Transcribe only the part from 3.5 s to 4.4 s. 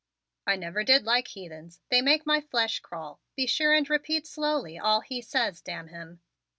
and repeat